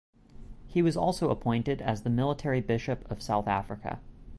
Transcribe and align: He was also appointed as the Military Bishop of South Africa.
He 0.65 0.81
was 0.81 0.97
also 0.97 1.29
appointed 1.29 1.79
as 1.79 2.01
the 2.01 2.09
Military 2.09 2.59
Bishop 2.59 3.05
of 3.11 3.21
South 3.21 3.47
Africa. 3.47 3.99